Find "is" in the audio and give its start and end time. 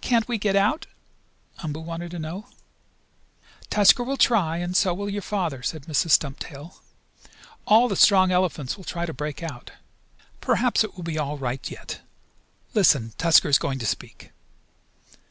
13.50-13.58